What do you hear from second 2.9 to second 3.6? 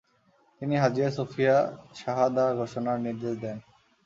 নির্দেশ দেন।